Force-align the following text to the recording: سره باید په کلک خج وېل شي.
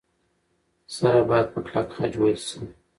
سره 0.95 1.19
باید 1.29 1.47
په 1.53 1.59
کلک 1.67 1.87
خج 1.97 2.13
وېل 2.21 2.39
شي. 2.47 2.59